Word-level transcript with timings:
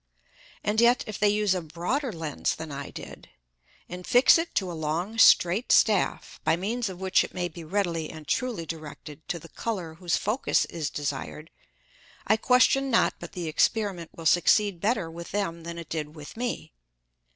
And 0.63 0.81
yet, 0.81 1.03
if 1.05 1.19
they 1.19 1.29
use 1.29 1.53
a 1.53 1.61
broader 1.61 2.11
Lens 2.11 2.55
than 2.55 2.71
I 2.71 2.89
did, 2.89 3.29
and 3.87 4.07
fix 4.07 4.39
it 4.39 4.55
to 4.55 4.71
a 4.71 4.73
long 4.73 5.19
strait 5.19 5.71
Staff, 5.71 6.39
by 6.43 6.55
means 6.55 6.89
of 6.89 6.99
which 6.99 7.23
it 7.23 7.35
may 7.35 7.47
be 7.47 7.63
readily 7.63 8.09
and 8.09 8.27
truly 8.27 8.65
directed 8.65 9.21
to 9.29 9.37
the 9.37 9.49
Colour 9.49 9.93
whose 9.93 10.17
Focus 10.17 10.65
is 10.65 10.89
desired, 10.89 11.51
I 12.25 12.35
question 12.35 12.89
not 12.89 13.13
but 13.19 13.33
the 13.33 13.47
Experiment 13.47 14.09
will 14.15 14.25
succeed 14.25 14.81
better 14.81 15.11
with 15.11 15.29
them 15.29 15.61
than 15.65 15.77
it 15.77 15.87
did 15.89 16.15
with 16.15 16.35
me. 16.35 16.71